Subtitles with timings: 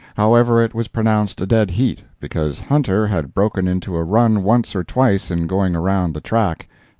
[0.17, 4.75] However, it was pronounced a dead heat, because "Hunter" had broken into a run once
[4.75, 6.67] or twice in going around the track.